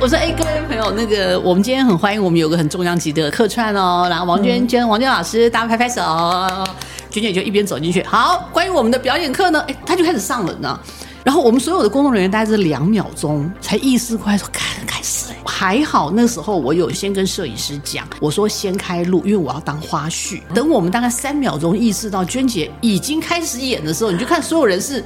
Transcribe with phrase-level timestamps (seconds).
[0.00, 6.02] 我说，哎，各位朋友，那个我们今天很欢迎我们有个很重量级的客串哦，然后王娟娟、王娟老师，大家拍拍手。
[7.10, 10.78] 娟娟就一边走进去，好，关于我们的表演课呢，哎，他就开始上了呢。
[11.24, 15.32] 然后我们所有的工作人员大概是两秒钟才意识过来，说开开始。
[15.44, 20.40] 还好那时候我有先跟摄影师讲，我说先开录，因为我要当花絮。
[20.54, 25.04] 等我们大概三秒钟意识到娟姐已经开始演的时候，你就看所有人是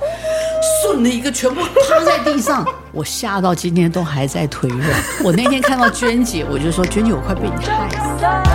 [0.82, 2.64] 顺了一个全部趴在地上。
[2.92, 5.02] 我吓到今天都还在腿软。
[5.24, 8.53] 我那天看到娟姐，我就说娟姐，我快被你害死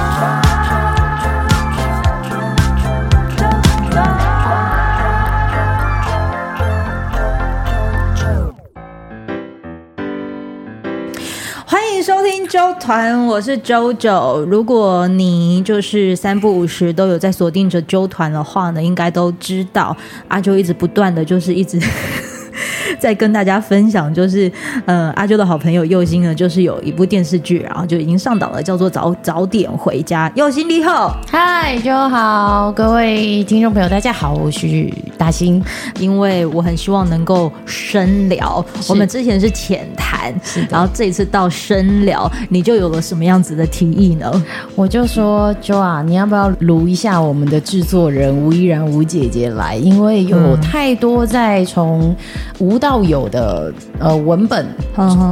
[12.49, 12.73] 周。
[12.79, 14.39] 团，我是 JoJo。
[14.45, 19.95] 如果你就是三不五时都有在锁定着周团的话呢，应该都知道
[20.27, 21.79] 阿啾一直不断的就是一直。
[22.97, 24.51] 在跟大家分享，就是
[24.85, 30.27] 呃，阿啾的好朋友佑星呢，就是有一部电视剧，然后就已经上档了，叫做早《早点回家》。
[30.35, 35.61] 佑星你好，嗨，啾好，各位听众朋友，大家好，我是大兴。
[35.99, 40.33] 因为我很希望能够深聊，我们之前是浅谈，
[40.69, 44.31] 然后这一次到深聊，你就有了什么样子的提议呢？
[44.75, 49.75] 我就说，Jo 啊，你要不要卢一下我们的制作人吴依然吴姐姐来？
[49.75, 52.15] 因为有太多在从
[52.59, 54.65] 无到有的呃文本，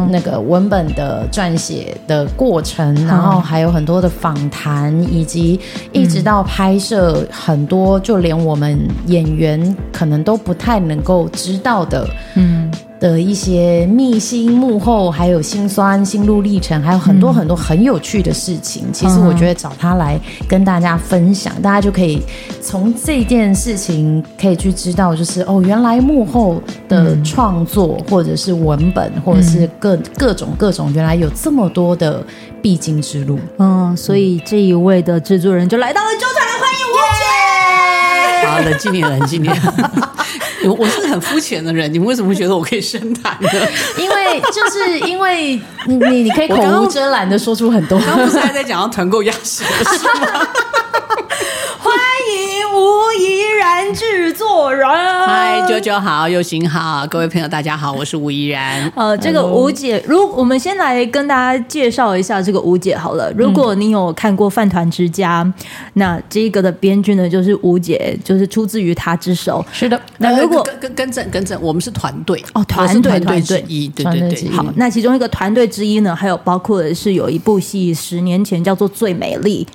[0.10, 5.58] 那个文本的撰写的过程，然后还有很多的访谈，以及
[5.94, 12.72] 一直到拍摄很多，就连我们演员可能都不太能够知道的，嗯。
[13.00, 18.86] 的一些秘辛幕后，还有辛酸心路历程，还有很多很多很有趣的事情。
[18.88, 22.20] 嗯、其实我觉得找他来跟大家分享，嗯、大家就可以
[22.60, 32.26] 从这件事情可以去知道，就是哦，原来幕后的创作，或者是文本，或者是各、嗯、各种各种，原来有这么多的
[32.64, 33.38] 必经之路。
[33.60, 36.57] 嗯，所以这一位的制作人就来到了啾团，欢迎吴姐。
[38.58, 39.56] 好，冷静点，冷静点。
[40.66, 43.50] 我我是很肤浅的人，你们为什么会觉得我可以深谈呢？
[43.98, 49.40] 因为就是因为你你你可以口无遮拦的说出很多，刚刚不是还在讲到团购压吗？
[52.76, 53.12] 吴
[53.78, 58.92] 怡然制作人，嗨，九九好，佑星好，各位朋友大家好，我是吴怡然。
[58.96, 63.32] 呃，这个吴姐，如我们先来跟大家介绍一下这个吴姐好了。
[63.38, 65.54] 如果你有看过《饭团之家》，嗯，
[65.94, 69.64] 那这个的编剧呢就是吴姐，就是出自于她之手。
[69.72, 74.50] 是的，那如果跟跟跟正跟正，我们是团队哦，团队团队之一，对对对，对。
[74.50, 79.68] 好，那其中一个团队之一呢，还有包括的是有一部戏，十年前叫做《最美丽》。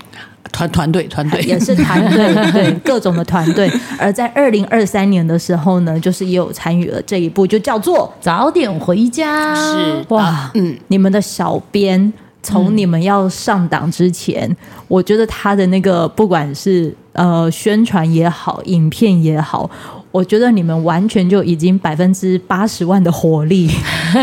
[0.52, 3.70] 团团队团队 也是团队，对各种的团队。
[3.98, 9.54] 而在二零二三年的时候呢，就是也有参与了这一部，就叫做《早点回家》。
[9.56, 14.56] 是哇，嗯，你们的小编从你们要上档之前，嗯，
[14.88, 19.68] 我觉得他的那个不管是呃宣传也好，影片也好，
[20.10, 23.70] 我觉得你们完全就已经 百分之八十万的火力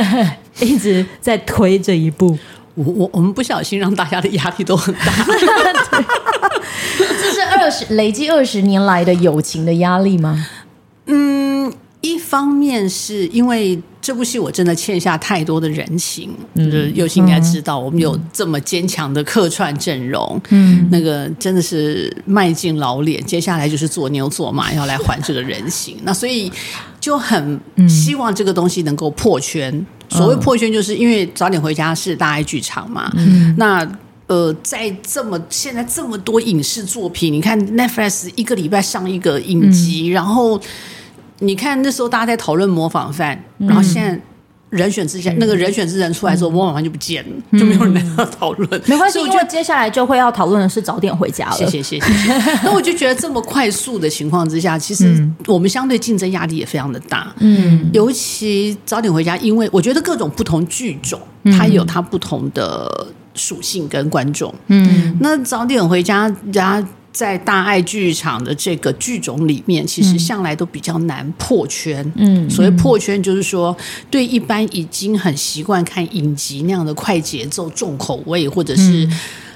[0.61, 2.38] 一直在推这一部。
[2.75, 5.13] 我我我们不小心让大家的压力都很大，
[6.97, 10.47] 这是二十累积二十年来的友情的压力吗？
[11.08, 26.52] 嗯，一方面是因为这部戏我真的欠下太多的人情，嗯，尤其应该知道，我们有这么坚强的客串阵容，嗯，那个真的是卖尽老脸，接下来就是做牛做马要来还这个人情，那所以
[27.00, 27.59] 就很
[27.90, 29.85] 希望这个东西能够破圈。
[30.09, 33.12] 所谓破圈，就是因为早点回家是大爱剧场嘛。
[33.16, 33.88] 嗯、那
[34.28, 40.59] 呃，在这么现在这么多影视作品，你看 Netflix 一个礼拜上一个影集，嗯、然后
[41.40, 44.20] 你看那时候大家在讨论模仿犯，嗯、然后现在。
[44.69, 48.81] 人选之前，那个人选之人出来之后，模仿犯就不见了，嗯、就没有人要讨论。
[48.85, 51.56] 没关系，因为接下来就会要讨论的是早点回家了。
[51.56, 52.07] 谢谢谢谢。
[52.63, 57.34] 那我就觉得这么快速的情况之下，其实我们相对竞争压力也非常的大。
[57.40, 61.19] 嗯，尤其早点回家，因为我觉得各种不同剧种，
[61.58, 64.53] 它有它不同的属性跟观众。
[64.67, 66.85] 嗯，那早点回家，家。
[67.11, 72.09] 在大爱剧场的这个剧种里面，其实向来都比较难破圈。
[72.16, 73.76] 嗯，所谓破圈，就是说
[74.11, 79.09] 对一般已经很习惯看影集那样的快节奏、重口味，或者是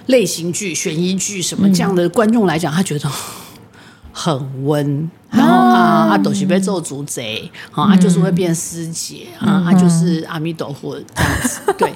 [0.08, 3.10] 类型剧、悬疑剧什么这样的观众来讲，他觉得
[4.12, 5.10] 很温。
[5.30, 11.60] 然后啊，阿斗西被做主贼，啊，他就是会变师姐啊，他就是阿弥陀佛这样子。
[11.78, 11.94] 对，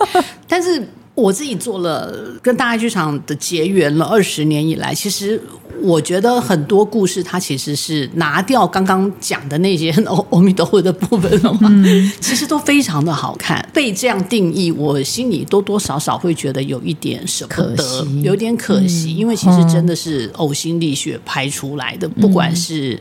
[0.47, 0.87] 但是。
[1.17, 5.41] 我自己做了跟大爱剧场的结缘了二十年以来，其实
[5.81, 9.89] 我觉得很多故事它其实是拿掉刚刚讲的那些
[10.29, 13.67] 阿弥陀佛的部分了嘛，嗯、其实都非常的好看。
[13.73, 22.99] 被这样定义，我心里多多少少会觉得有一点舍不得，有点可惜，嗯、因为其实真的是呕心沥血拍出来的，嗯、不管是。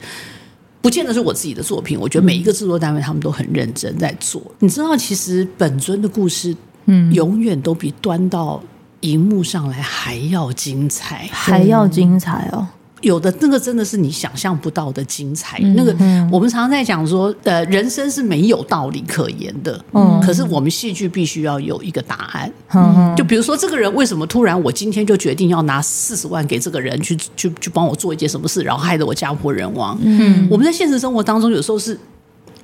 [0.82, 4.40] 不见得是我自己的作品，我觉得每一个制作单位他们都很认真在做。
[4.46, 6.54] 嗯、你知道，其实本尊的故事，
[6.86, 8.60] 嗯，永远都比端到
[9.00, 12.66] 荧幕上来还要精彩，还要精彩哦。
[13.02, 15.58] 有的那个真的是你想象不到的精彩。
[15.62, 15.92] 嗯、那个
[16.32, 19.78] 我们常常在讲说，呃，人生是没有道理可言的。
[19.92, 22.50] 嗯，可是我们戏剧必须要有一个答案。
[22.72, 29.96] 嗯，就比如说这个人为什么突然我今天就决定要拿四十万给这个人去去去帮我做一件什么事，然后害得我家破人亡。
[30.02, 32.00] 嗯，我们在现实生活当中有时候是。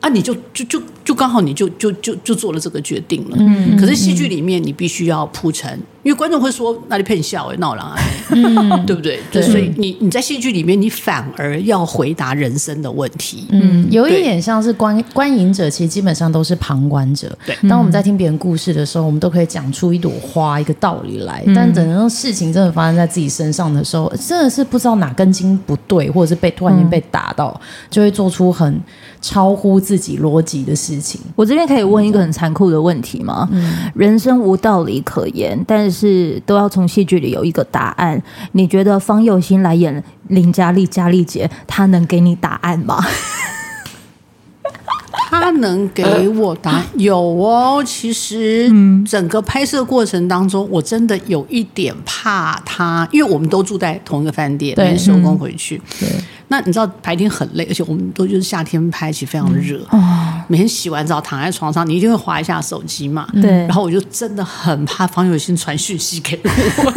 [0.03, 3.37] 啊，你就就就就刚好你就就就就做了这个决定了。
[3.39, 8.03] 嗯，可是戏剧里面你必须要铺陈，因为观众会说那里骗笑哎闹了哎，
[8.87, 9.21] 对不对？
[9.31, 13.47] 对，所以你你在戏剧里面你反而要回答人生的问题。
[13.51, 17.37] 嗯，有一点像是观观影者，其实基本上都是旁观者。
[17.47, 21.45] 对，当我们在听别人故事的时候，我们都可以讲出一朵花一个道理来。
[21.55, 27.59] 但等到事情真的发生在自己身上的时候，真的是不知道哪根筋不对，或者是被突然间被打到，
[27.91, 28.81] 就会做出很。
[29.25, 33.49] 超乎自己逻辑的事情，我这边可以问一个很残酷的问题吗？
[33.53, 38.21] 嗯，人生无道理可言，但是是都要从戏剧里有一个答案。
[38.53, 42.99] 你觉得方佑兴来演林佳丽佳丽姐，她能给你答案吗？
[45.31, 46.85] 他能给我答案？
[46.97, 47.83] 有哦。
[47.85, 48.71] 其实
[49.07, 55.81] 整个拍摄过程当中，我真的有一点怕他，因为我们都住在同一个饭店，每天收工回去。
[55.99, 56.09] 对。
[56.49, 59.79] 那你知道白天很累，而且我们都就是夏天拍，其实非常热。
[59.91, 60.43] 哦。
[60.49, 63.27] 每天洗完澡躺在床上，你一定会滑一下手机嘛？
[63.41, 63.51] 对。
[63.51, 66.93] 然后我就真的很怕方有心传讯息给我，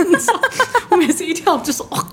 [0.92, 2.06] 我每次一跳就说 哦。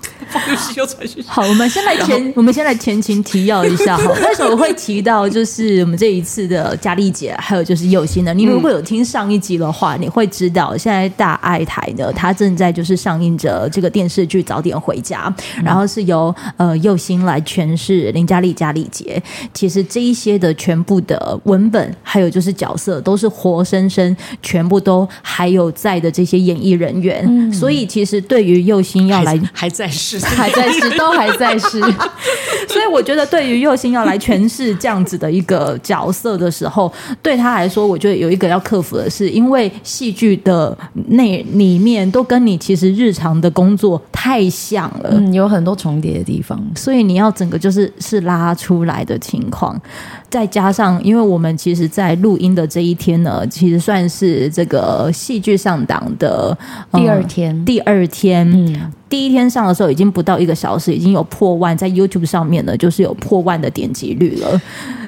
[1.27, 4.11] 好，我们先来前，我们先来前情提要一下哈。
[4.25, 8.33] 为什么会提到就是我们这一次的佳丽姐，还有就是佑兴呢？
[8.33, 15.31] 你如果有听上一集的话，你会知道现在大爱台呢，它正在就是上映着这个电视剧《早点回家》，
[15.63, 19.21] 然后是由呃佑心来诠释林嘉丽佳丽姐。
[19.53, 27.23] 其实这一些的全部的文本，还有就是角色，都是活生生，全部都还有在的这些演艺人员。
[27.27, 30.19] 嗯、所以其实对于佑兴要来还，还在世。
[30.19, 31.79] 还在世， 都还在世，
[32.67, 36.91] 所以我觉得对于佑星要来诠释这样子的一个角色的时候，
[37.21, 40.75] 对他来说，我觉得有一个要克服的是，因为戏剧的
[41.09, 49.79] 内里面都跟你其实日常的工作太像了，嗯，有很多重叠的地方，所以你要整个就是是拉出来的情况，
[50.29, 56.57] 再加上因为我们其实，在录音的这一天呢，其实算是这个戏剧上档的
[56.93, 58.92] 第二天，嗯、第二天，嗯。
[59.09, 64.61] 第一天上的时候已经不到一个小时，已经有破万，在 YouTube 上面呢，就是有破万的点击率了。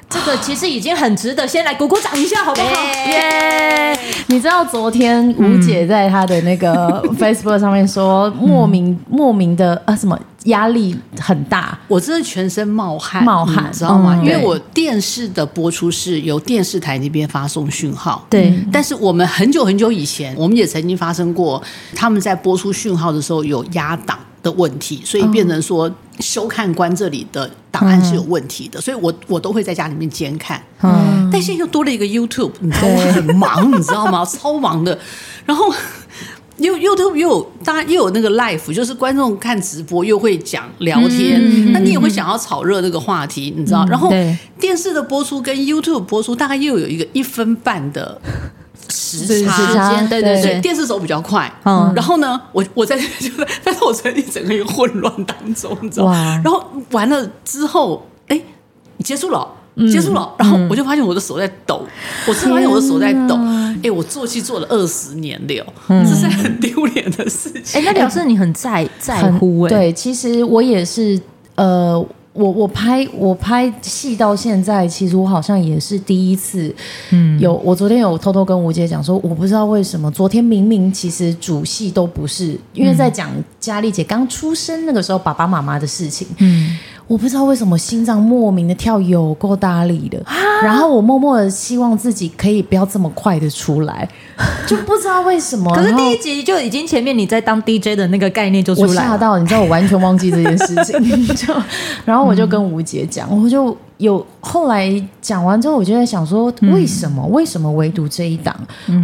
[0.08, 2.68] 这个其实已经很值得，先来鼓鼓掌一下，好不好？
[3.10, 3.98] 耶！
[4.28, 10.16] 你知道昨天吴姐在她的那个 Facebook 上面说，莫名莫名的啊什么
[10.46, 14.16] 压力很大，我真的全身冒汗，冒汗，知道吗？
[14.22, 18.52] 因为我电视的播出是由电视台那边发送讯号，对。
[18.72, 21.62] 但是我们很久很久以前，我们也曾经发生过，
[21.94, 25.90] 他们在播出讯号的时候有压档的问题，所以变成说
[26.20, 30.62] 收看官这里的档案是有问题的，所以我我都会在家里面监看。
[30.82, 34.24] 嗯，但现在又多了一个 YouTube，你知道我很忙，你知道吗？
[34.24, 34.98] 超忙的。
[35.44, 35.72] 然后
[36.58, 43.84] 又 YouTube 又有，当然又有那个 Live，就是观众看直播又会讲聊天，那你也会想要炒热这个话题，你知道？
[43.86, 44.10] 然后
[44.58, 48.20] 电视的播出跟 YouTube 播出大概又有一个一分半的。
[48.88, 56.40] 时差，对对对，电视走比较快，嗯，然后呢，我我在就 在，但是我在一整个一个混乱当中，你知道吗？
[56.44, 58.40] 然后完了之后，哎，
[59.02, 59.48] 结束了，
[59.90, 61.86] 结束了，然后我就发现我的手在抖，
[62.26, 63.36] 我是发现我的手在抖，
[63.82, 67.80] 哎，我做戏做了二十年了，这是很丢脸的事情。
[67.80, 71.20] 哎，那表示你很在在乎哎，对，其实我也是，
[71.56, 72.06] 呃。
[72.38, 76.70] 我我拍我拍戏到现在，其实我好像也是第一次，
[77.08, 86.76] 嗯，有我昨天有偷偷跟吴姐讲说，我不知道为什么昨天明明其实主戏都不是，因为在讲佳丽姐刚出生那个时候爸爸妈妈的事情，嗯。
[87.06, 90.20] 我不知道为什么心脏莫名的跳有够大力的，
[90.62, 94.08] 然后我默默的希望自己可以不要这么快的出来，
[94.66, 95.72] 就不知道为什么。
[95.74, 101.54] 可是第一集就已经前面你在当 DJ 的那个概念就出来了，我吓到，你知道我完全忘记这件事情， 就
[102.04, 107.22] 然后我就跟吴姐讲，我就有后来讲完之后，我就在想说，为什么？
[107.26, 108.54] 嗯、为什么唯独这一档，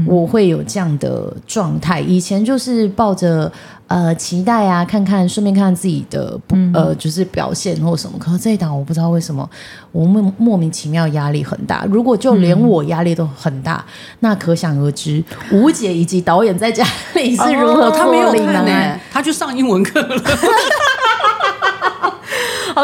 [0.06, 2.00] 我会有这样的状态？
[2.00, 3.50] 以前就是抱着
[3.86, 6.38] 呃期待啊，看看顺便看看自己的
[6.74, 8.18] 呃就是表现或什么。
[8.18, 9.48] 可是这一档我不知道为什么，
[9.92, 11.86] 我莫莫名其妙压力很大。
[11.90, 13.84] 如果就连我压力都很大，
[14.20, 16.84] 那可想而知，吴姐以及导演在家
[17.14, 17.90] 里是如何、哦。
[17.90, 20.16] 他没有看呢，他去上英文课了。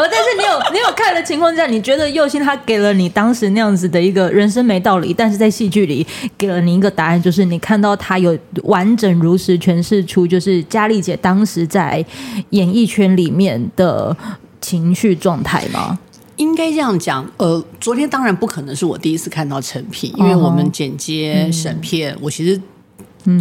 [0.03, 6.05] 但是你有 你有看的情况下，你觉得又欣他给了你当时那样子的一个人生没道理，但是在戏剧里
[6.37, 12.03] 给了你一个答案，就是你看到他有完整如实诠释出，就是佳丽姐当时在
[12.51, 14.15] 演艺圈里面的
[14.61, 15.97] 情绪状态吗？
[16.37, 22.61] 应该这样讲，呃，昨天当然不可能是我第一次看到成品，因为我们剪接审片，我其实。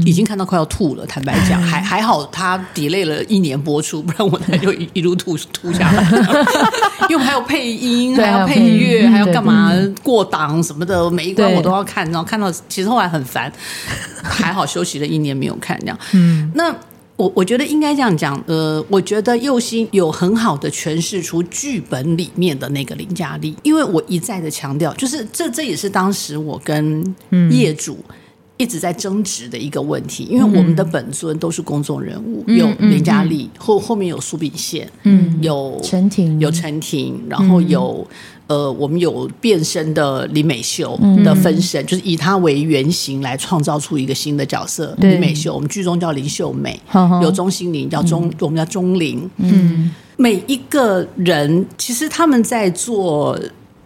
[0.05, 6.03] 已经看到快要吐了，坦白讲， 还还好，他 delay 了一年播出，不然我那就一 一路吐吐下来。
[7.09, 13.51] 因为还有配音，还要配乐，还要干嘛过档什么的，每一关我都要看，然后看到其实后来很烦，
[14.23, 15.99] 还好休息了一年没有看这样。
[16.13, 16.75] 嗯，那
[17.17, 27.15] 我我觉得应该这样讲，呃，我觉得右心有很好的诠释出剧本里面的那个林佳丽，因为我一再的强调，就是这这也是当时我跟
[27.51, 28.05] 业主。
[28.59, 38.05] 一直在争执的一个问题，因为我们的本尊都是公众人物，嗯、有林佳丽，后后面有苏炳宪，嗯，有陈婷，有陈婷，然后有、
[38.49, 45.13] 嗯、呃，我们有变身的林美秀的分身，嗯、就是以她为原型来创造出一个新的角色，对。
[45.13, 46.79] 林美秀，我们剧中叫林秀美，
[47.23, 53.39] 有钟心凌叫钟，嗯、我们叫钟玲，嗯，每一个人其实他们在做。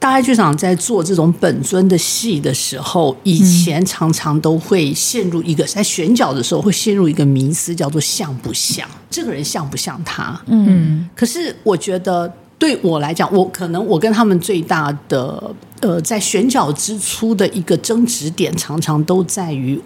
[0.02, 10.42] 大爱剧场在做这种本尊的戏的时候，以前常常都会陷入一个在选角的时候会陷入一个迷思，叫做像不像这个人像不像他？
[10.46, 12.28] 嗯，可是我觉得
[12.58, 19.80] 对我来讲，我可能我跟他们最大的呃，在选角之初的一个争执点，常常都在于。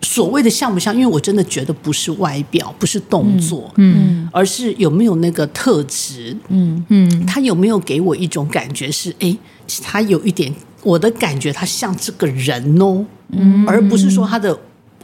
[0.00, 0.94] 所谓的像不像？
[0.94, 9.36] 因为我真的觉得不是外表，不是动作，嗯，嗯，而是有没有那个特质，嗯嗯，他有没有给我一种感觉是，哎，
[9.82, 14.56] 他有一点我的感觉，他像这个人哦，嗯，而不是说他的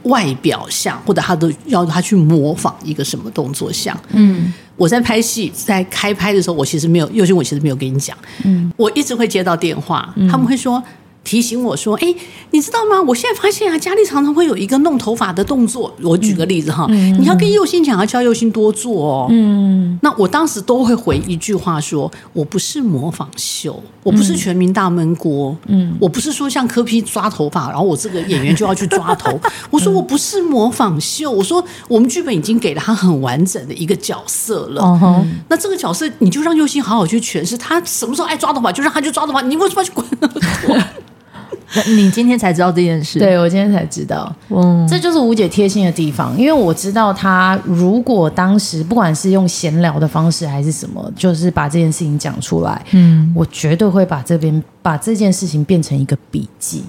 [0.03, 10.81] 外表像，或者他的要他去模仿一个什么动作像，嗯，我在拍戏，在开拍的时候，我其实没有，尤其我其实没有跟你讲，嗯，我一直会接到电话，他们会说。
[11.25, 12.15] 提醒我说：“哎，
[12.51, 13.01] 你知道吗？
[13.01, 15.93] 我现在发现啊，佳丽常常会有一个弄头发的动作。
[16.01, 19.27] 我举个例子哈，你要跟佑欣讲，要叫又欣多做哦。
[19.29, 29.37] 嗯，那我当时都会回一句话说：我不是模仿秀，我不是全民大闷锅，嗯，我不是说像柯 P 抓头发，然后我这个演员就要去抓头。
[29.71, 34.83] 我说我不是模仿秀，我说我们剧本已经给了他很完整的一个角色了。
[34.83, 40.33] 哦、那这个角色你就让佑欣好好去诠释，他什么时候爱抓头发就让他去抓头发，你为什么要去管那么
[40.67, 40.77] 多？”
[41.95, 43.19] 你今天才知道这件事？
[43.19, 56.83] 对，我今天才知道，嗯，这就是吴姐贴心的地方，因为我知道她如果当时不管是用闲聊的方式还是什么，就是把这件事情讲出来，嗯，我绝对会把这边把这件事情变成一个笔记，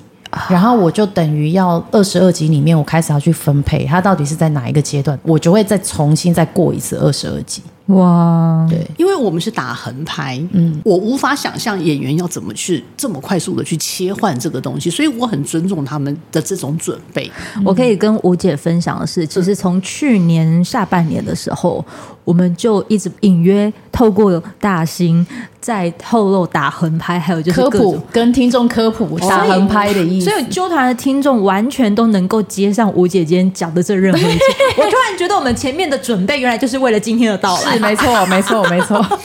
[0.49, 7.63] 然后我就等于要二十二集里面，我开始要去分配他到底是在哪一个阶段，我就会再重新再过一次二十二集。
[7.87, 17.31] 哇，对，因为我们是打横拍，嗯，我无法想象演员要怎么去这么快速的去切换这个东西，所以我很尊重他们的这种准备。
[17.64, 21.85] 我可以跟吴姐分享的是，其实从去年下半年的时候，
[22.25, 25.25] 我们就一直隐约透过大兴
[25.61, 34.40] 在透露打横拍，还有就是科普跟听众科普打横拍的意思，所以纠团的听众完全都能够接上吴姐今天讲的这任何一切。
[34.76, 37.75] 我突然觉得我们前面的准备原来就是为了今天的到来。
[37.78, 39.21] 没错，没错，没错。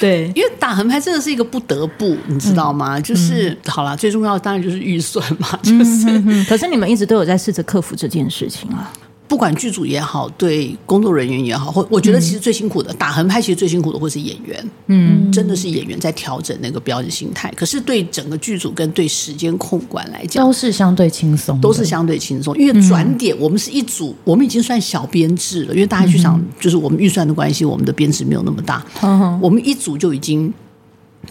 [0.00, 2.98] 对，因为打横拍真的是一个不得不，你知道吗？
[2.98, 5.48] 嗯、就是、嗯、好了，最重要的当然就是预算嘛。
[5.62, 8.92] 就是，嗯、哼哼可是你们一直都有在试着克服这件事情啊。
[9.28, 14.70] 不管剧组也好，对工作人员也好，或我觉得其实最辛苦的、嗯、打横拍，其实最辛苦的会是演员。
[14.86, 17.52] 嗯，真的是演员在调整那个表演心态。
[17.54, 22.56] 可是对整个剧组跟对时间控管来讲，都是相对轻松，都是相对轻松。
[22.56, 25.74] 因为转点，我们是一组，我们已经算小编制了。
[25.74, 28.82] 因为大家去想，就是我们预算的关系，我们的编制没有那么大。
[29.02, 30.52] 嗯、我们一组就已经。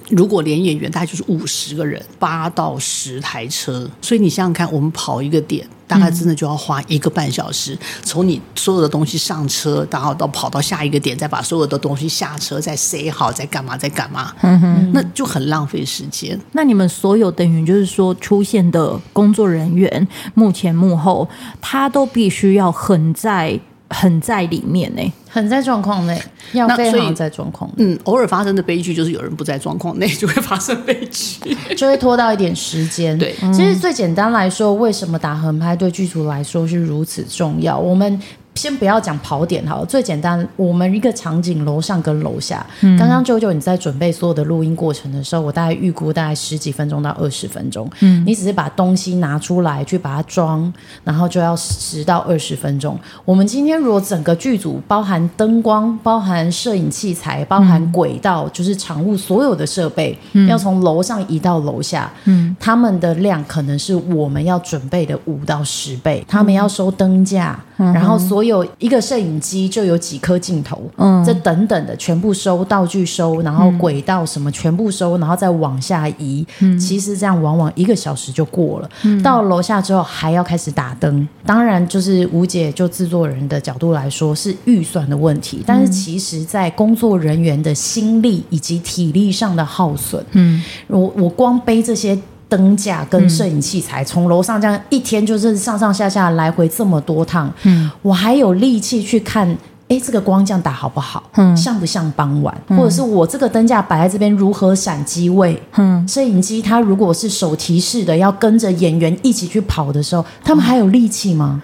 [0.10, 16.39] 如果连演员大概就是五十个人，八到十台车，所以你想想看，我们跑一个点，大概真的就要花一个半小时，从、嗯、你所有的东西上车，然后到跑到下一个点，再把所有的东西下车，再塞好，再干嘛，再干嘛，嗯哼，那就很浪费时间。
[16.54, 21.27] 那你们所有等于就是说出现的工作人员，幕前幕后，
[21.60, 23.60] 他都必须要很在。
[23.89, 26.22] 很在里面呢、欸，很在状况内，
[26.53, 27.70] 要非常在状况。
[27.77, 33.17] 嗯，偶尔发生的悲剧就是有人不在状况内 就会发生悲剧，就会拖到一点时间。
[33.17, 37.77] 对，其实最简单来说，为什么打横拍对剧组来说是如此重要？
[37.77, 38.20] 我们。
[38.58, 42.66] 先不要讲跑点好了，最简单，我们一个场景楼上跟楼下。
[42.82, 47.88] 嗯、刚刚舅舅你在准备所有的录音过程的时候，我大概预估大概十几分钟到二十分钟。
[48.00, 50.74] 嗯，你只是把东西拿出来去把它装，
[51.04, 53.00] 然后就要十到二十分钟。
[53.24, 66.26] 我们今天如果整个剧组包含灯光、包含摄影器材、包含轨道，嗯、就是场务所有的设备，嗯、要从楼上移到楼下，嗯，他们的量可能是我们要准备的五到十倍。
[66.28, 68.47] 他们要收灯架，嗯、然后所有。
[68.48, 76.46] 有一个摄影机就有几颗镜头，嗯，这等等的全部收，道具收，然后轨道什么全部收，然后再往下移。
[76.60, 78.89] 嗯，其实这样往往一个小时就过了。
[79.04, 81.27] 嗯，到楼下之后还要开始打灯。
[81.46, 92.18] 当然，就是吴姐就制作人的角度来说是预算的问题，但是其实在工作人员的心力以及体力上的耗损，嗯，我我光背这些。
[92.50, 99.48] 灯架跟摄影器材，从楼上这样一天就是上上下下来回这么多趟，嗯，我还有力气去看，
[99.89, 101.24] 哎，这个光这样打好不好？
[101.36, 102.56] 嗯，像不像傍晚？
[102.70, 105.62] 或者是我这个灯架摆在这边如何闪机位？
[105.75, 111.62] 嗯，摄影机它如果是手提式的，要跟着演员一起去跑的时候，他们还有力气吗？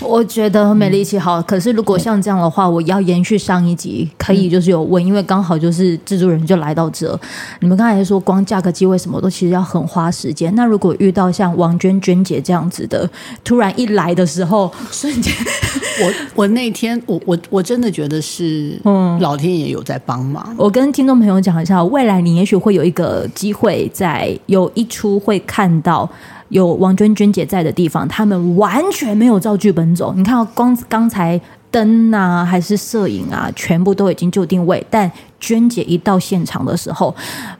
[0.00, 7.18] 我觉得没力气好，可是如果像这样的话，我要延续上一集，可以就是有问，因为刚好就是制作人就来到这。
[7.60, 10.54] 你们刚才说光架个机位什么都其实要很花时间。
[10.54, 13.08] 那如果遇到像王娟娟姐这样子的，
[13.44, 15.32] 突然一来的时候，瞬间，
[16.02, 20.54] 我我那天我我我真的觉得是，嗯，老天爷有在帮忙。
[20.56, 26.08] 我跟听众朋友讲一下，未来你也许会有一个机会，在有一出会看到。
[26.48, 30.12] 有王娟娟姐在的地方，他们完全没有照剧本走。
[30.16, 31.40] 你看，光刚才
[31.70, 34.84] 灯啊，还是摄影啊，全部都已经就定位。
[34.88, 37.14] 但娟姐一到现场的时候，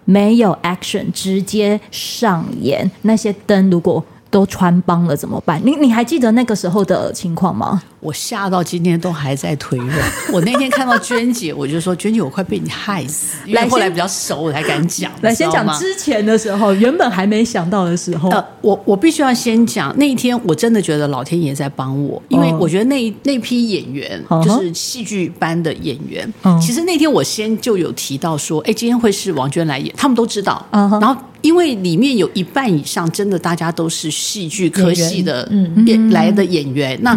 [0.04, 3.68] 没有 action，直接上演那些灯。
[3.71, 5.61] 如果都穿帮了怎么办？
[5.64, 7.83] 你你还记得那个时候的情况吗？
[8.00, 9.99] 我吓到今天都还在腿软。
[10.33, 13.37] 我那天看到娟姐，我就说娟姐，我快被你害死。
[13.47, 15.11] 因为后来比较熟，我才敢讲。
[15.23, 18.28] 来先讲之前的时候，原本还没想到的时候。
[18.31, 26.33] 呃，我我必须要先讲那一天，我真的觉得老天爷在帮我，因为我觉得那那批演员就是戏剧班的演员。
[26.61, 30.64] 其实那天我先就有提到说，哎，今天会是王娟来演，他们都知道。
[30.70, 31.16] 然后。
[31.40, 35.49] 因为里面有一半以上，真的大家都是戏剧科系的
[35.87, 37.16] 演来的演员，那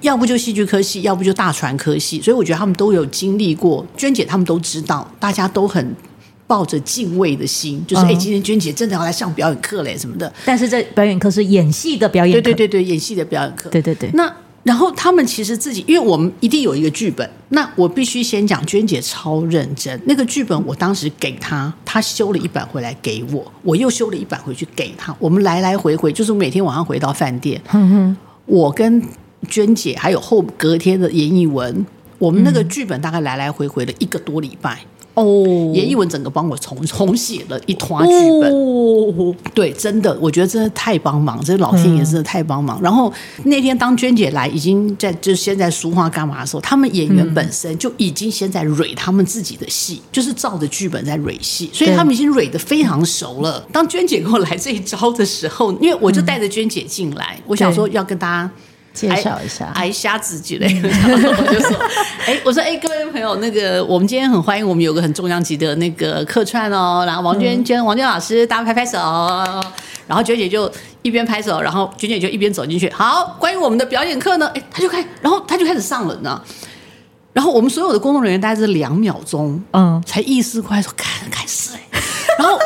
[0.00, 3.86] 要不就戏剧科系，要不就大传科系，所以我觉得他们都有经历过。
[3.96, 5.94] 娟姐他们都知道，大家都很
[6.46, 10.30] 抱着敬畏的心，就是哎，今天娟姐真的要来上表演课嘞什么的。
[10.44, 14.10] 但是这表演课是演戏的表演课，对对对对，演戏的表演课，对对对。
[14.12, 14.30] 那。
[14.64, 19.98] 然后他们其实自己，因为我们一定有一个剧本，那我必须先讲，娟姐超认真。
[20.04, 25.14] 那个剧本我当时给她，她修了一版回来给我，我又修了一版回去给她。
[25.18, 29.02] 我们来来回回，就是每天晚上回到饭店，嗯哼，我跟
[29.48, 31.86] 娟姐还有后隔天的严艺文，
[32.18, 34.80] 我们那个剧本大概来来回回了一个多礼拜。
[35.14, 38.52] 哦，严艺文整个帮我重 重写了一团剧本。
[38.52, 42.78] 哦，对，真的，我觉得真的太帮忙，这老天爷真的太帮忙。
[42.78, 53.66] 嗯、然后那天当娟姐来，已经在就是先在梳化干嘛的时候，他们演员本身就已经先在蕊他们自己的戏，嗯、就是照着剧本在蕊戏，所以他们已经蕊的非常熟了。
[53.72, 58.48] 当娟姐跟我来这一招的时候，因为我就带着娟姐进来，嗯、我想说要跟大家。
[58.92, 61.76] 介绍一下，挨瞎子之类的，然后我就说，
[62.26, 68.98] 哎，我说，哎，各位朋友，那个我们今天很欢迎我们有个很重量级的那个客串哦，然后王娟娟，王娟老师，大家拍拍手，
[70.06, 70.70] 然后娟姐就
[71.02, 72.90] 一边拍手，然后娟姐就一边走进去。
[72.90, 76.42] 好，关于我们的表演课呢，哎，他就开，然后他就开始上了呢，
[77.32, 82.00] 然后我们所有的工作人员大概是两秒钟，嗯，才意识过来说，开开始哎，
[82.38, 82.58] 然后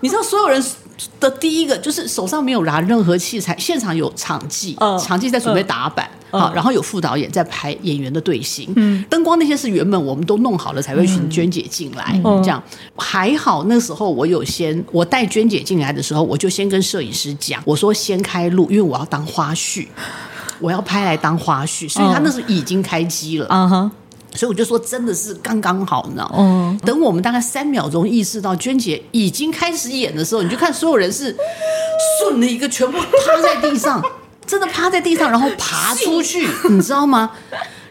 [0.00, 0.62] 你知道所有人。
[1.20, 12.62] 的第一个就是手上没有拿任何器材，现场有场记，哦、场记在准备打板，好、哦，然后有副导演在排演员的队形，嗯，灯光那些是原本我们都弄好了才会请娟姐进来，嗯、这样。
[12.96, 13.64] 还好。
[13.64, 19.86] 那时候我有先，我带娟姐进来的时候，我就先跟摄影师讲，我说先开录，因为我要当花絮，
[20.58, 23.90] 我要拍来当花絮，所以他那时候已经开机了，嗯哼。
[24.34, 26.34] 所以我就说，真的是刚刚好，你知道吗？
[26.38, 26.78] 嗯。
[26.84, 31.36] 等我们大概三秒钟意识到娟姐已经开始演的时候，你就看所有人是
[32.18, 34.02] 顺了一个，全部趴在地上，
[34.46, 37.30] 真的趴在地上，然后爬出去， 你知道吗？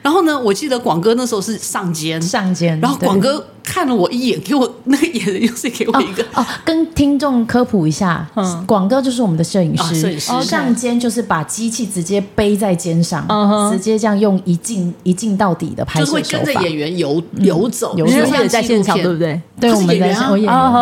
[0.01, 19.39] 然后呢，我记得广哥那时候是上肩，上肩，然后广哥看了我一眼，给我那个眼神又是给我一个哦，哦，跟听众科普一下，嗯，广哥就是我们的摄影师，啊、摄影师上肩就是把机器直接背在肩上，嗯、直接这样用一镜一镜到底的拍摄手法，就是会跟着演员游游走，游走也在现场，对不对？
[19.59, 20.39] 对，我们在现场。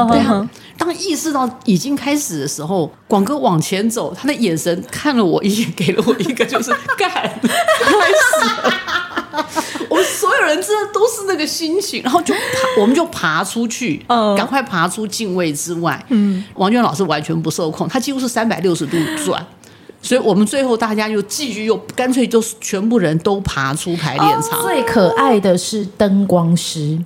[0.08, 0.50] 对啊。
[0.78, 8.74] 当意识到已经开始的时候，广哥往前走，他的眼神看了我一眼，给了我一个就是 干，开始了。
[9.90, 16.04] 我们所有人真的都是那个心情，然后就爬，我们就爬出去，嗯，赶快爬出镜位之外。
[16.10, 19.46] 嗯，王娟老师完全不受控，他几乎是三百六十度转。
[20.02, 24.62] 所以我们最后大家又继续又干脆就是全部人都爬出排练场。
[24.62, 26.98] 最可爱的是灯光师，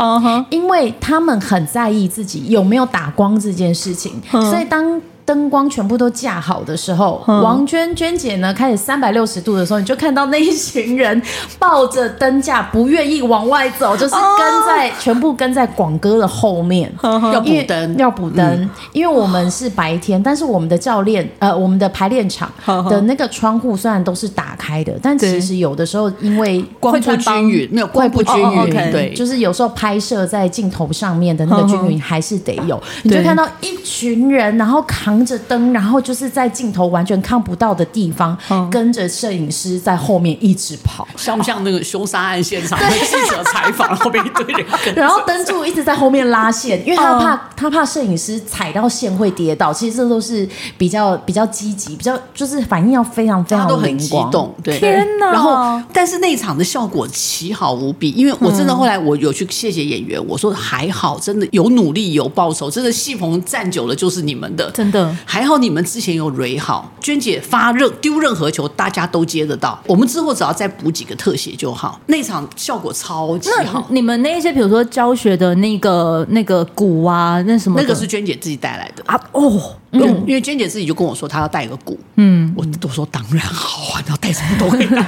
[0.51, 5.01] 因为他们很在意自己有没有打光这件事情，所以当。
[5.25, 11.21] 灯光全部都架好的时候，嗯、王娟娟姐呢开始三百六十度的时候，你就看到那一群人
[11.57, 22.51] 抱着灯架，不愿意往外走，就是跟在、哦、全部跟在广哥的后面， 呵呵要补灯，要补灯、嗯，因为我们是白天，但是我们的教练呃，我们的排练场
[22.89, 35.12] 的那个窗户虽然都是打开的，但其实有的时候因为光不均匀，没有光不均匀、哦 okay，对，就是有时候拍摄在镜头上面的那个均匀还是得有，你就看到一群人，然后扛。
[35.13, 42.80] 扛着灯，然后就是在镜头完全看不到的地方，嗯、跟着摄影师在后面一直跑，像不像那个凶杀案现场？
[42.80, 49.71] 记者采访后面一堆人，然后灯柱一直在后面拉线，因为他怕、嗯、他怕摄影师踩到线会跌倒。
[49.71, 50.47] 其实这都是
[50.80, 54.52] 比较比较积极，比较就是反应要非常非常灵激动。
[54.63, 55.32] 对，天哪！
[55.32, 65.02] 然后，但是那一场的效果奇好无比，因为我真的后来我有去谢谢演员，我说还好，真的有努力有报酬，真的戏棚站久了就是你们的，真的。
[65.25, 69.81] 还好你们之前有蕊好，娟姐发任丢任何球，大家都接得到。
[69.87, 71.99] 我们之后只要再补几个特写就好。
[72.07, 73.85] 那场效果超级好。
[73.89, 77.79] 你们那一些比如说教学的那个那个鼓啊，那什么？
[77.81, 79.19] 那个是娟姐自己带来的啊。
[79.31, 81.97] 哦，嗯，因为娟姐自己就跟我说，她要带个鼓。
[82.15, 85.03] 嗯，我都说当然好啊，你要带什么都可以带。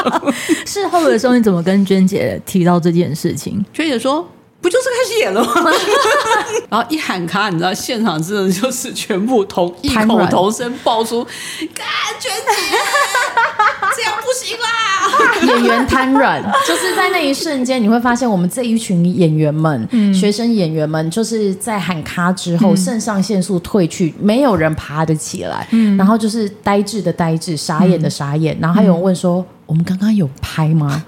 [0.64, 3.64] 事后的时候你怎么跟娟姐提到这件事情？
[3.72, 4.26] 娟姐说。
[4.60, 5.72] 不就是开始演了吗？
[6.68, 11.22] 然后一喊卡，你知道现场真的就是全部同异口同声爆出
[11.72, 11.86] “感
[12.18, 12.76] 觉姐，
[13.96, 14.66] 这样不行啦！”
[15.46, 29.36] 演员瘫软，就是在那一瞬间，你会发现我们这一群演员们、嗯、学生演员们，就是在喊卡之后，肾、嗯、上腺素退去，没有人爬得起来，嗯、然后就是呆滞的呆滞，傻眼的傻眼，然后还有人问说。
[29.38, 31.04] 嗯我们刚刚有拍吗？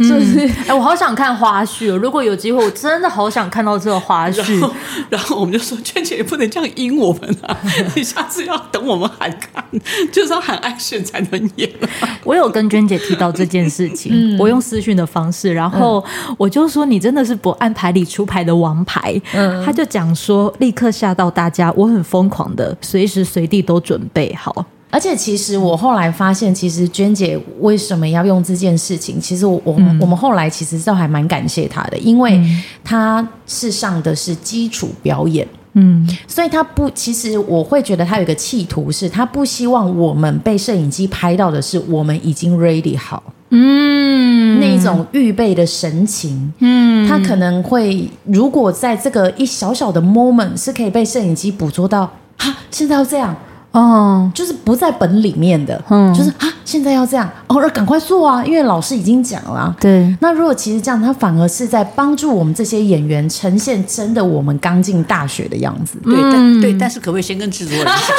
[0.00, 1.96] 就是，哎、欸，我好想看花絮哦！
[1.96, 4.58] 如果有机会，我真的好想看到这个花絮。
[4.58, 4.74] 然后，
[5.10, 7.56] 然后我们就说：“娟姐也不能这样阴我们啊！
[7.94, 9.62] 你下次要等我们喊看，
[10.10, 11.70] 就是要喊爱炫才能演。
[12.24, 16.02] ”我有跟娟姐提到这件事情，嗯、我用私讯的方式，然后
[16.38, 19.20] 我就说：“你真的是不按牌理出牌的王牌。
[19.34, 29.20] 嗯”他就讲说：“立刻吓到大家，我很疯狂的，随时随地都准备好。”而且其实我后来发现，其实娟姐为什么要用这件事情？
[29.20, 32.40] 其实我我们、嗯、我们后来其实都还蛮感谢她的，因为
[32.82, 53.36] 她是上的是基础表演，嗯，所以她不，其实我会觉得她有一个企图是，她不希望我们被摄影机拍到的是我们已经 ready 好，嗯，那种预备的神情，嗯，她可能会如果在这个一小小的 moment 是可以被摄影机捕捉到，哈，现在要这样。
[53.72, 59.74] 哦，就是不在本里面的，嗯，就是啊，现在要这样，哦，那赶快做啊，因为老师已经讲了。
[59.80, 65.98] 对，那如果其实这样，他反而是在帮助我们这些演员呈现真的我们刚进大学的样子。
[66.04, 68.14] 对，嗯、但对，但是可不可以先跟制作人讲一下？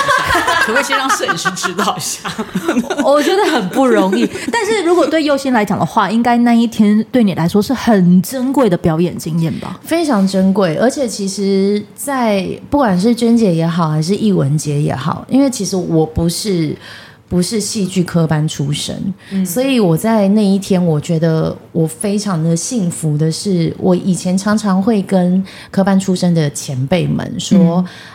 [0.61, 2.29] 可不可以先让摄影师知道一下？
[3.03, 4.25] 我觉得很不容易。
[4.51, 9.79] 但是如果对佑星来讲的话，应该那一天对你来说是很珍贵的表演经验吧？
[9.83, 16.75] 非常珍贵，而且其实，在不管是娟姐也好，还是易文杰也好，因为其实我不是
[17.30, 18.93] 不是戏剧科班出身，
[19.32, 27.58] 嗯，所以我在那一天，我觉得我非常的幸福的是，我以前常常会跟科班出身的前辈们说，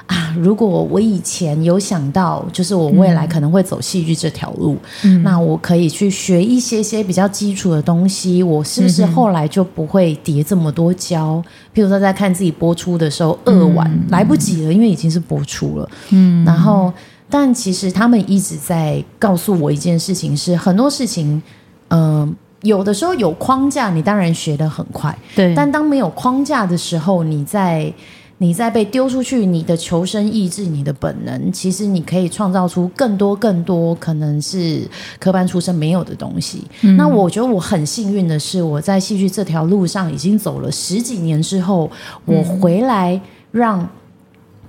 [0.09, 11.43] 嗯，啊，如果我以前有想到，就是我未来可能会走戏剧这条路，嗯，那我可以去学一些些比较基础的东西，我是不是后来就不会叠这么多胶？
[11.75, 16.93] 譬如说，在看自己播出的时候，饿完，嗯，来不及了，因为已经是播出了，嗯，然后。
[17.29, 21.43] 但其实他们一直在告诉我一件事情是，是很多事情，
[21.89, 25.55] 嗯、呃，有的时候有框架，你当然学得很快，对。
[25.55, 27.93] 但当没有框架的时候，你在
[28.39, 34.83] 你在被丢出去，你的求生意志、你的本能，其实你可以创造出更多、更多可能是
[35.19, 36.62] 科班出身没有的东西。
[36.83, 41.91] 嗯、那我觉得我很幸运的是，我在戏剧这条路上已经走了十几年之后，
[42.27, 43.19] 我回来
[43.51, 43.89] 让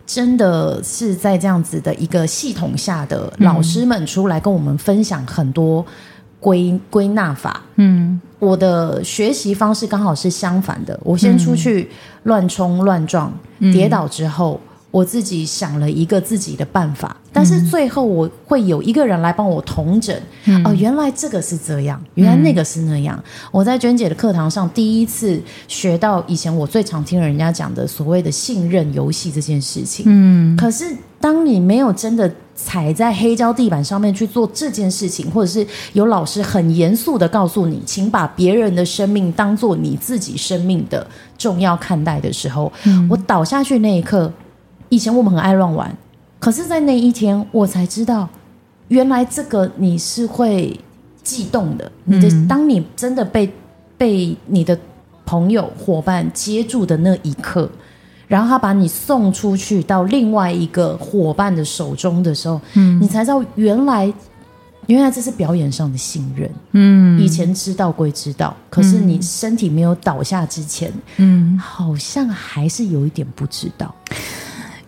[0.07, 5.85] 真的是在这样子的一个系统下的老师们出来跟我们分享很多
[6.39, 7.61] 归归纳法。
[7.75, 8.19] 嗯。
[8.39, 11.89] 我的学习方式刚好是相反的，我先出去
[12.23, 20.15] 乱冲乱撞，嗯、跌倒之后，我自己想了一个自己的办法，但是最后我会有一个人来帮我统整。
[20.45, 23.17] 嗯、哦，原来这个是这样，原来那个是那样。
[23.17, 30.05] 嗯、我在娟姐的课堂上第一次学到以前我最常听人家讲的所谓的信任游戏这件事情。
[30.07, 30.85] 嗯，可是
[31.19, 32.31] 当你没有真的。
[32.59, 41.05] 踩在黑胶地板上面去做这件事情，或者是有老师很严肃的告诉你，请把别人的生命当做你自己生命的
[41.37, 44.33] 重要看待的时候，嗯、我倒下去那一刻，
[44.89, 45.95] 以前我们很爱乱玩，
[46.39, 48.27] 可是，在那一天，我才知道，
[48.87, 50.79] 原来这个你是会
[51.23, 51.91] 悸动的。
[52.03, 53.51] 你的，嗯、当你真的被
[53.97, 54.77] 被你的
[55.25, 57.69] 朋友伙伴接住的那一刻。
[58.27, 64.13] 然后他把你送出去到另外一个伙伴的手中的时候，嗯，你才知道原来
[64.87, 73.95] 原来这是表演上的信任，嗯，以前知道归知道，可是你身体没有倒下之前，嗯，好像还是有一点不知道。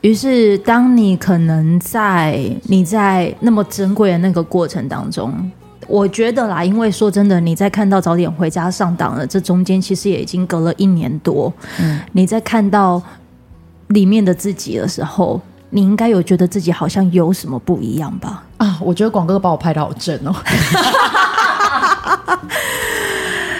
[0.01, 5.51] 于是，当你可能在你在那么珍贵的那个过程当中，
[5.87, 13.01] 我觉得啦，因为说真的，你在看到早点回家上档了，这中间其实也已经隔了一年多，嗯，你在看到。
[13.89, 18.43] 里面的自己的时候，你应该有觉得自己好像有什么不一样吧？
[18.57, 20.35] 啊，我觉得广哥把我拍的好正哦。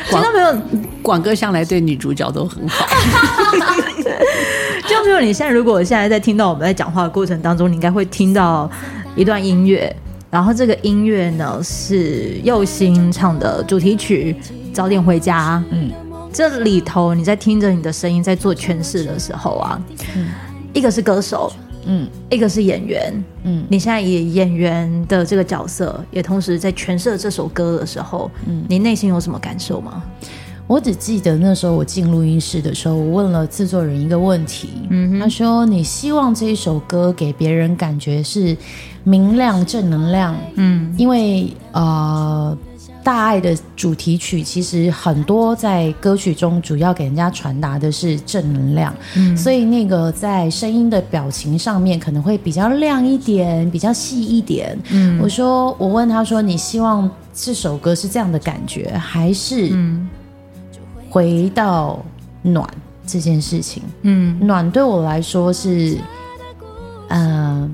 [0.07, 0.55] 听到没有？
[1.01, 2.85] 广哥向来对女主角都很好。
[4.99, 8.69] 就比如你现在，如果现在在听到我们在讲话的过程当中，你应该会听到
[9.15, 9.95] 一段音乐，
[10.29, 14.35] 然后这个音乐呢是右心唱的主题曲
[14.73, 15.63] 《早点回家》。
[15.71, 15.91] 嗯。
[16.31, 19.81] 这里头，你在听着你的声音在做诠释的时候啊，
[20.15, 20.27] 嗯，
[20.73, 21.51] 一个是歌手，
[21.85, 30.03] 嗯，一个是演员，嗯，你现在以演员的这个角色，也同时在诠释这首歌的时候，嗯，你内心有什么感受吗？
[30.69, 38.55] 我只记得那时候我进录音室的时候，我问了制作人一个问题，嗯，他说：“你希望这一首歌给别人感觉是
[39.03, 42.55] 明亮、正能量，嗯，因为呃。”
[43.01, 54.77] 大爱的主题曲其实很多在歌曲中主要给人家传达的是正能量，嗯，所以那个在声音的表情上面可能会比较亮一点，比较细一点。
[54.91, 59.69] 嗯，我说，我问他说，你希望这首歌是这样的感觉，还是
[61.09, 61.99] 回到
[62.41, 62.67] 暖
[63.05, 63.83] 这件事情？
[64.03, 65.97] 嗯，暖对我来说是，
[67.07, 67.69] 嗯、呃，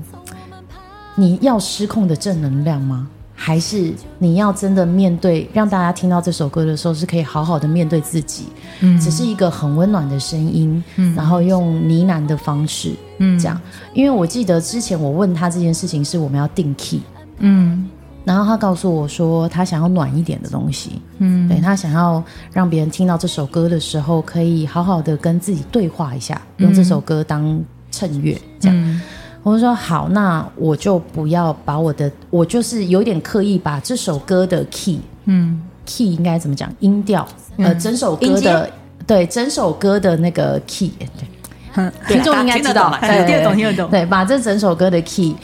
[1.14, 3.08] 你要失控的正能量吗？
[3.38, 8.46] 还是你要真的面对，让大家听到这首歌的时候是可以好好的面对自己，
[8.80, 13.60] 嗯，只是一个很温暖的声音，嗯，然后用呢喃的方式，嗯，这样。
[13.92, 17.02] 因为我记得之前我问他这件事情是我们要定 key，
[17.40, 17.88] 嗯，
[18.26, 28.76] 然后他告诉我说他想要暖一点的东西，嗯，对，他想要让别人听到这首歌的时候可以好好的跟自己对话一下，用这首歌当衬乐，这样。
[28.76, 29.00] 嗯。
[29.44, 36.68] 我说好，那我就不要把我的，我就是有点刻意把这首歌的 key，嗯，key 应该怎么讲？
[36.80, 37.24] 音调，
[37.58, 38.68] 呃，整首歌的，
[39.06, 45.36] 对，整首歌的那个 key，对，听众应该知道，听得懂，听得懂，对，把这整首歌的 key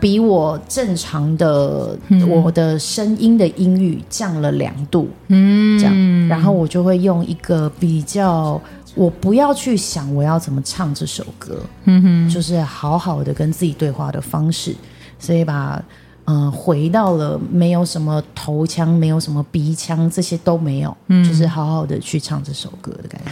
[0.00, 1.96] 比我正常的
[2.28, 8.60] 我的声音的音域降了两度，嗯，这样，然后我就会用一个比较。
[8.94, 14.74] 我不要去想我要怎么唱这首歌，嗯哼，就是好好的跟自己对话的方式，
[15.20, 15.80] 所以把
[16.24, 23.30] 嗯、呃、回到了没有什么头腔，没有什么鼻腔，这些都没有，嗯，就是好好的去唱这首歌的感觉。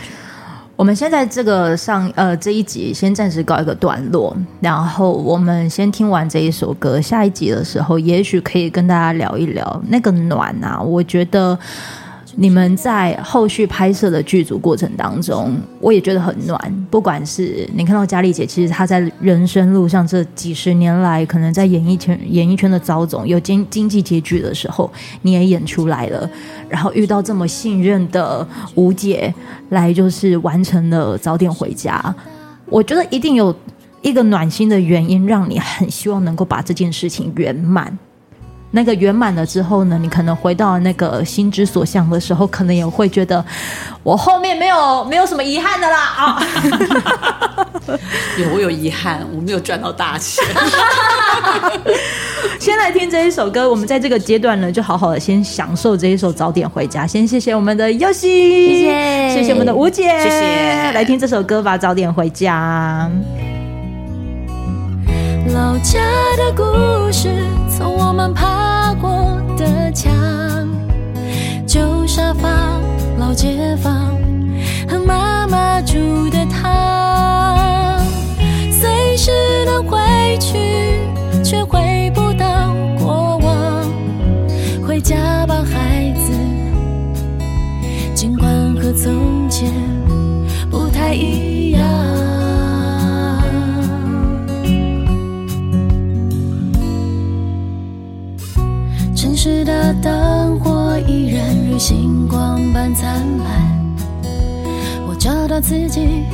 [0.76, 11.58] 我们先在这个上呃这一集先暂时告一个段落，然后我们先听完这一首歌，下一集的时候也许可以跟大家聊一聊那个暖啊，我觉得。
[12.38, 16.86] 你们在后续拍摄的剧组过程当中，我也觉得很暖。
[16.90, 26.28] 不管是你看到佳丽姐，其实她在人生路上这几十年来，可能在演艺圈、演艺圈的遭总有经经济拮据的时候，你也演出来了。
[26.68, 29.34] 然后遇到这么信任的吴姐，
[29.70, 32.14] 来就是完成了早点回家。
[32.66, 33.54] 我觉得一定有
[34.02, 37.96] 一个暖心的原因，让你很希望能够把这件事情圆满。
[38.70, 43.42] 那个圆满了之后呢，你可能回到那个心之所向的时候，可能也会觉得
[44.02, 46.42] 我后面没有没有什么遗憾的啦啊。
[48.38, 50.44] 有我有遗憾，我没有赚到大钱。
[52.58, 57.04] 先来听这一首歌，我们在这个阶段呢，就好好的先享受这一首《早点回家》。
[57.06, 60.92] 先谢谢我们的佑希，谢谢，谢谢我们的吴姐，谢谢。
[60.92, 63.10] 来听这首歌吧，《早点回家》。
[65.54, 66.00] 老家
[66.36, 66.64] 的故
[67.12, 67.28] 事，
[67.76, 70.10] 从我们爬过的墙，
[71.66, 72.48] 旧沙发，
[73.18, 74.16] 老街坊，
[74.88, 75.94] 和妈妈煮
[76.30, 78.00] 的汤，
[78.70, 79.30] 随时
[79.66, 79.98] 都回
[80.40, 81.02] 去，
[81.44, 83.84] 却回不到过往。
[84.88, 86.32] 回家吧，孩子，
[88.14, 89.70] 尽管和从前
[90.70, 91.82] 不太一样。
[99.46, 103.96] 城市的灯火依然如星光般灿烂，
[105.06, 106.24] 我找到自己，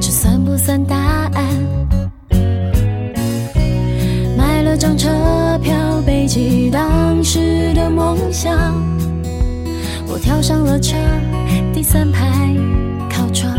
[0.00, 1.44] 这算不算答案？
[4.36, 5.08] 买了张车
[5.62, 8.52] 票，背起当时的梦想，
[10.08, 10.96] 我跳上了车，
[11.72, 12.26] 第三排
[13.08, 13.54] 靠窗。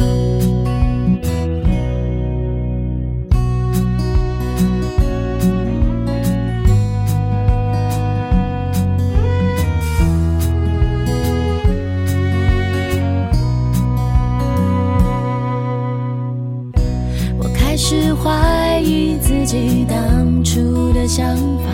[19.45, 21.69] 记当初的想法，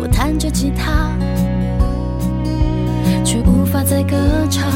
[0.00, 1.10] 我弹着吉他，
[3.24, 4.16] 却无法再歌
[4.48, 4.70] 唱。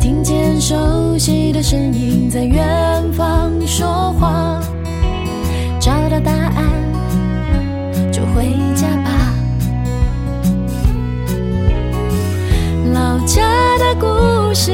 [0.00, 4.60] 听见熟悉的声音在远方说话，
[5.80, 6.64] 找到答案
[8.12, 9.34] 就回家吧。
[12.92, 13.42] 老家
[13.78, 14.70] 的故事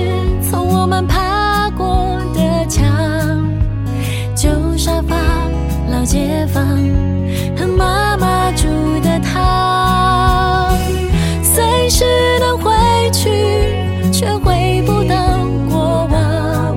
[6.11, 6.67] 街坊
[7.57, 8.67] 和妈妈煮
[9.01, 10.77] 的汤，
[11.41, 12.05] 随时
[12.41, 12.73] 能回
[13.13, 13.31] 去，
[14.11, 15.15] 却回不到
[15.71, 16.77] 过往。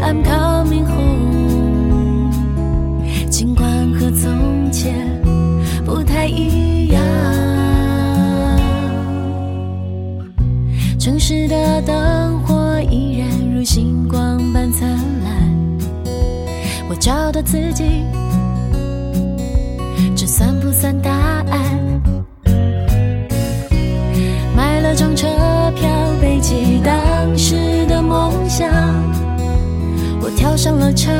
[0.00, 2.32] I'm coming home，
[3.28, 5.06] 尽管和从前
[5.84, 7.02] 不太一样。
[10.98, 14.88] 城市的灯火依然如星光般灿
[15.22, 15.78] 烂，
[16.88, 17.84] 我找到自己。
[30.96, 31.12] 车，